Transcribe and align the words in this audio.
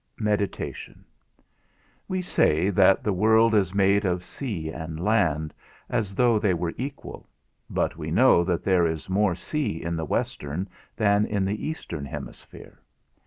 _XIII. 0.17 0.25
MEDITATION. 0.31 1.05
We 2.07 2.23
say 2.23 2.71
that 2.71 3.03
the 3.03 3.13
world 3.13 3.53
is 3.53 3.75
made 3.75 4.03
of 4.03 4.23
sea 4.23 4.71
and 4.71 4.99
land, 4.99 5.53
as 5.91 6.15
though 6.15 6.39
they 6.39 6.55
were 6.55 6.73
equal; 6.75 7.27
but 7.69 7.97
we 7.97 8.09
know 8.09 8.43
that 8.43 8.63
there 8.63 8.87
is 8.87 9.11
more 9.11 9.35
sea 9.35 9.79
in 9.83 9.95
the 9.95 10.05
Western 10.05 10.67
than 10.95 11.27
in 11.27 11.45
the 11.45 11.63
Eastern 11.67 12.05
hemisphere. 12.07 12.79